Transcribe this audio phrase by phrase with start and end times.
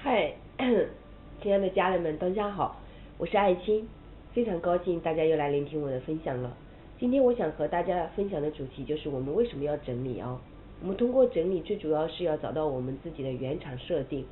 [0.00, 0.32] 嗨，
[1.42, 2.80] 亲爱的家人们，大家好，
[3.18, 3.84] 我是爱青，
[4.32, 6.56] 非常高兴大家又来聆听我的分享了。
[7.00, 10.40] 今天我想和大家分享的主题就是我们为什么要整理啊？
[10.80, 14.24] 我们通过整理，最主要是要找到我们自己的原厂设定。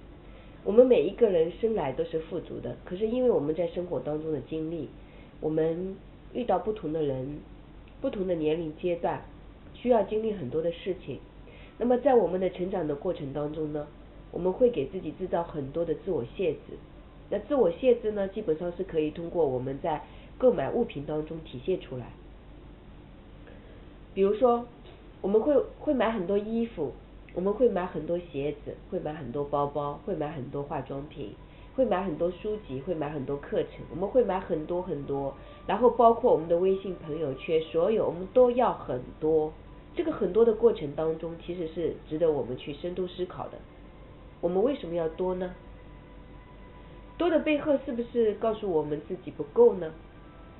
[0.62, 4.88] 我们每一个人生来都是富足的，可是因为我们在生活当中的经历，
[5.40, 5.96] 我们
[6.32, 7.40] 遇到不同的人，
[8.00, 9.20] 不同的年龄阶段，
[9.74, 11.18] 需要经历很多的事情。
[11.76, 13.84] 那么在我们的成长的过程当中呢，
[14.30, 16.78] 我们会给自己制造很多的自我限制。
[17.30, 20.04] 那自我限制呢，基本上是可以通过我们在
[20.38, 22.12] 购买物品当中体现出来。
[24.14, 24.66] 比如说。
[25.22, 26.92] 我们会会买很多衣服，
[27.34, 31.34] 我们会买很多鞋子，会买很多包包，会买很多化妆品，
[31.74, 35.34] 会买很多书籍，会买很多课程，我们会买很多很多，
[35.66, 39.52] 然后包括我们的微信朋友圈，所有我们都要很多。
[39.96, 43.58] 这个很多的过程当中，其实是值得我们去深度思考的。
[44.46, 45.52] 我们为什么要多呢？
[47.18, 49.92] 多的背后是不是告诉我们自己不够呢？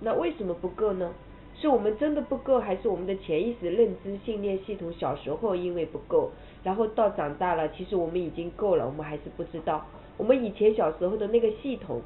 [0.00, 1.12] 那为什么不够呢？
[1.54, 6.32] 是我们真的不够，还是我们的潜意识认知信念系统小时候因为不够，
[6.64, 9.86] 然后到长大了，其实我们已经够了，我们还是不知道。
[10.16, 12.02] 我们以前小时候的那个系统，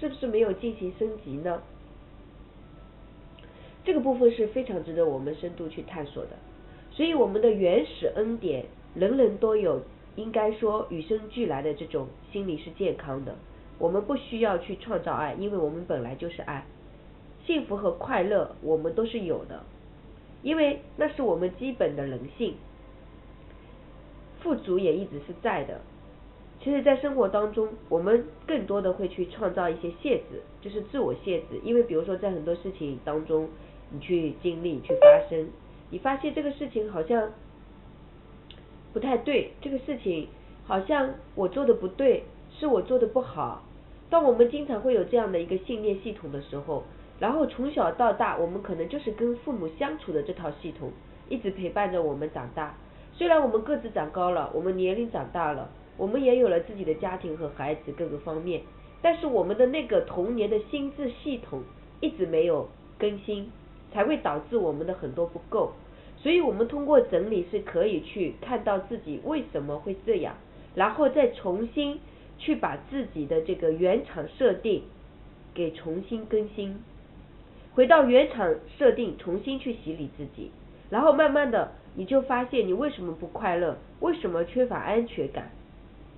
[0.00, 1.62] 是不是没有进行升级呢？
[3.84, 6.30] 这个部分是非常值得我们深度去探索的。
[6.90, 8.64] 所以我们的原始恩典，
[8.96, 9.80] 人人都有，
[10.16, 13.36] 应该说与生俱来的这种心理是健康的。
[13.78, 16.66] 我们不需要去创造爱，因为我们本来就是爱。
[17.46, 19.62] 幸福和快乐，我们都是有的，
[20.42, 22.54] 因为那是我们基本的人性。
[24.40, 25.80] 富足也一直是在的。
[26.58, 31.60] 其实，在生活当中，我们更多的会去创造一些限制，就是自我限制。
[31.62, 33.48] 因为，比如说，在很多事情当中，
[33.90, 35.46] 你去经历、去发生，
[35.90, 37.30] 你发现这个事情好像
[38.96, 40.26] 不太对，这个事情
[40.64, 43.62] 好像我做的不对，是我做的不好。
[44.08, 46.82] 当我们经常会有这样的一个信念系统的时候，
[47.20, 50.90] 然后从小到大，我们可能就是跟父母相处的这套系统，
[51.28, 52.74] 一直陪伴着我们长大。
[53.12, 55.68] 虽然我们个子长高了，我们年龄长大了，
[55.98, 58.62] 我们也有了自己的家庭和孩子各个方面，
[59.02, 61.62] 但是我们的那个童年的心智系统
[62.00, 62.66] 一直没有
[62.98, 63.52] 更新，
[63.92, 65.74] 才会导致我们的很多不够。
[66.26, 70.34] 所以，我们通过整理是可以去看到自己为什么会这样，
[70.74, 72.00] 然后再重新
[72.36, 74.82] 去把自己的这个原厂设定
[75.54, 76.82] 给重新更新。
[77.74, 80.50] 回到原厂设定，重新去洗礼自己，
[80.90, 85.52] 然后慢慢的，你就发现你为什么不快乐，为什么缺乏安全感，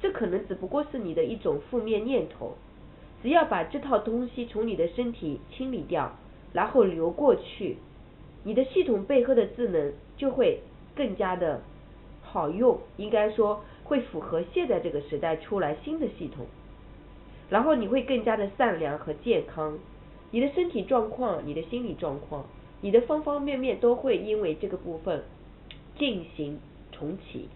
[0.00, 2.56] 这可能只不过是你的一种负面念头。
[3.22, 6.16] 只要把这套东西从你的身体清理掉，
[6.54, 7.76] 然后流过去，
[8.48, 10.62] 你的系统背后的智能就会
[10.96, 11.60] 更加的
[12.22, 16.46] 好用，应该说会符合现在这个时代出来新的系统，
[17.50, 19.78] 然后你会更加的善良和健康。
[20.30, 22.46] 你的身体状况、你的心理状况、
[22.80, 25.22] 你的方方面面都会因为这个部分
[25.98, 26.58] 进行
[26.90, 27.50] 重启。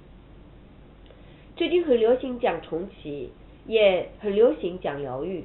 [1.56, 3.30] 最近很流行讲重启，
[3.66, 5.44] 也很流行讲疗愈。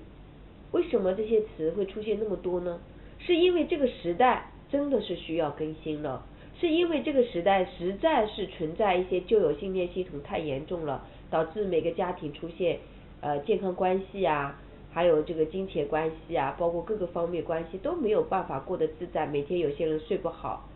[0.73, 2.81] 为什么这些词会出现那么多呢？
[3.19, 6.25] 是因为这个时代真的是需要更新了，
[6.59, 12.79] 是因为这个时代实在是存在一些旧有信念系统太严重了，导致每个家庭出现
[13.21, 14.59] 呃健康关系啊。
[14.89, 20.67] 还有这个金钱关系啊，包括各个方面关系都没有办法过得自在，每天有些人睡不好，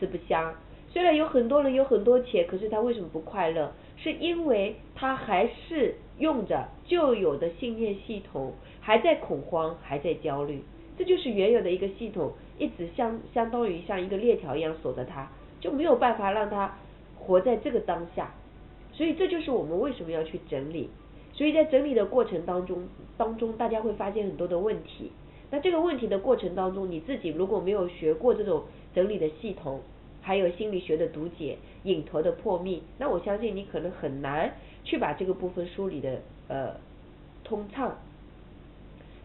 [0.00, 0.52] 吃不香。
[0.90, 3.72] 虽然有很多人有很多钱，可是他为什么不快乐？
[3.96, 10.64] 是因为他还是用着旧有的信念系统，还在恐慌，还在焦虑。
[10.98, 16.76] 这就是原有的一个系统，一直相相当于像一个链条一样锁着他，就没有办法让他
[17.16, 18.34] 活在这个当下。
[18.92, 20.90] 所以这就是我们为什么要去整理。
[21.32, 25.12] 所以在整理的过程当中，当中大家会发现很多的问题。
[25.50, 29.80] 那这个问题的过程当中，你自己如果没有学过这种整理的系统，
[30.20, 36.74] 还有心理学的读解、引头的破密，那我相信你可能很难去把这个部分梳理的呃
[37.44, 37.96] 通畅。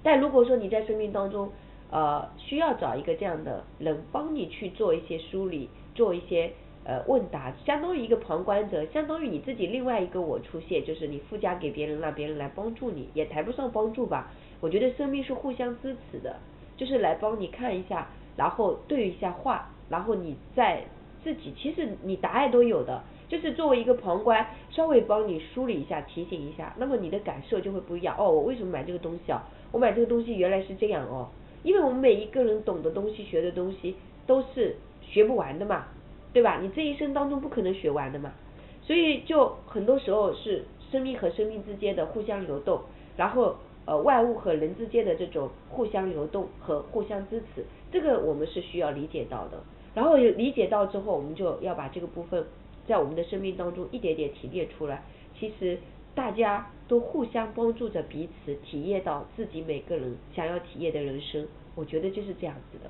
[0.03, 1.49] 但如果说你在生命当中
[1.93, 6.51] 呃需要找一个这样的人帮你去做一些梳理，做一些。
[6.85, 14.29] 呃，问答相当于一个旁观者，相当于你自己另外一个我出现，就是你附加给别人，让别人来帮助你，也谈不上帮助吧。
[14.59, 16.35] 我觉得生命是互相支持的，
[16.75, 20.83] 就是来帮你看一下，然后对一下话，然后你再
[21.23, 28.13] 自己，其实你答案都有的，就是作为一个旁观，稍微帮你梳理一下，提醒一下，那么你的感受就会不一样。
[28.19, 29.41] 哦，我为什么买这个东西啊？
[29.71, 31.29] 我买这个东西原来是这样哦，
[31.63, 33.95] 因为我们每一个人懂的东西、学的东西
[34.27, 35.87] 都是学不完的嘛。
[36.33, 36.57] 对吧？
[36.59, 38.33] 你这一生当中不可能学完的嘛，
[38.81, 42.81] 所以就很多时候是生命和生命之间的互相流动，
[43.15, 43.55] 然后
[43.85, 49.61] 呃外物和人之间的这种互相流动和互相支持，这个我们是需要理解到的。
[49.93, 52.43] 然后有理解到之后，我们就要把这个部分
[52.87, 55.03] 在我们的生命当中一点点提炼出来。
[55.39, 55.77] 其实
[56.15, 61.47] 大家都互相帮助着彼此，体验到自己每个人想要体验的人生。
[61.75, 62.89] 我觉得就是这样子的。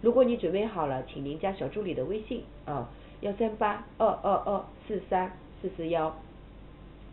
[0.00, 2.90] 如果你准备好了，请您加小助理的微信啊，
[3.20, 6.16] 幺三八二二二四三四四幺。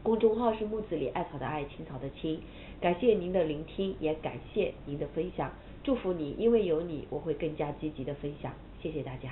[0.03, 2.39] 公众号是木子里艾草的艾，青草的青。
[2.79, 5.51] 感谢您的聆听，也感谢您的分享。
[5.83, 8.53] 祝福你，因为有你，我会更加积极的分享。
[8.81, 9.31] 谢谢大家。